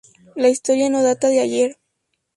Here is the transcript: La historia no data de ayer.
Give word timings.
La 0.35 0.49
historia 0.49 0.89
no 0.89 1.03
data 1.03 1.27
de 1.27 1.41
ayer. 1.41 1.77